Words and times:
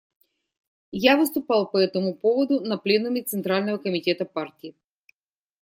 Я 0.93 1.15
выступал 1.15 1.69
по 1.69 1.77
этому 1.77 2.15
поводу 2.15 2.59
на 2.59 2.79
пленуме 2.79 3.21
Центрального 3.21 3.77
Комитета 3.77 4.25
партии. 4.25 4.73